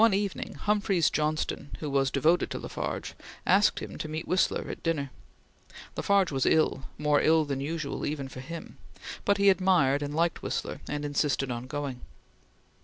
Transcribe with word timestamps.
One 0.01 0.15
evening 0.15 0.55
Humphreys 0.55 1.11
Johnston, 1.11 1.77
who 1.79 1.87
was 1.87 2.09
devoted 2.09 2.49
to 2.49 2.57
La 2.57 2.69
Farge, 2.69 3.13
asked 3.45 3.81
him 3.81 3.99
to 3.99 4.07
meet 4.09 4.27
Whistler 4.27 4.67
at 4.71 4.81
dinner. 4.81 5.11
La 5.95 6.01
Farge 6.01 6.31
was 6.31 6.47
ill 6.47 6.85
more 6.97 7.21
ill 7.21 7.45
than 7.45 7.59
usual 7.59 8.03
even 8.07 8.27
for 8.27 8.39
him 8.39 8.79
but 9.25 9.37
he 9.37 9.49
admired 9.51 10.01
and 10.01 10.15
liked 10.15 10.41
Whistler, 10.41 10.81
and 10.89 11.05
insisted 11.05 11.51
on 11.51 11.67
going. 11.67 12.01